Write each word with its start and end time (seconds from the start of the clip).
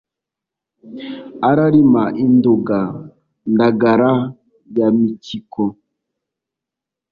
Ararima 1.49 2.03
i 2.23 2.25
Nduga, 2.33 2.81
Ndagara 3.53 4.11
ya 4.77 4.87
Mikiko 4.99 5.63